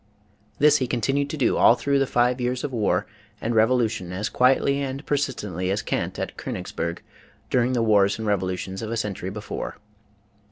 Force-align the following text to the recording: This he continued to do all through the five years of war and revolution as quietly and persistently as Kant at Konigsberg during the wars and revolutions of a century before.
This 0.57 0.77
he 0.77 0.87
continued 0.87 1.29
to 1.29 1.37
do 1.37 1.57
all 1.57 1.75
through 1.75 1.99
the 1.99 2.07
five 2.07 2.41
years 2.41 2.63
of 2.63 2.73
war 2.73 3.05
and 3.39 3.53
revolution 3.53 4.11
as 4.11 4.29
quietly 4.29 4.81
and 4.81 5.05
persistently 5.05 5.69
as 5.69 5.83
Kant 5.83 6.17
at 6.17 6.37
Konigsberg 6.37 7.03
during 7.51 7.73
the 7.73 7.83
wars 7.83 8.17
and 8.17 8.27
revolutions 8.27 8.81
of 8.81 8.89
a 8.91 8.97
century 8.97 9.29
before. 9.29 9.77